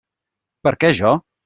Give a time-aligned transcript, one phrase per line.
[0.69, 1.13] Per què jo?